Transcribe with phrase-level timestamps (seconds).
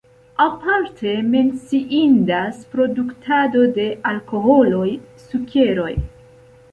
[0.43, 4.89] Aparte menciindas produktado de alkoholoj,
[5.27, 5.91] sukeroj.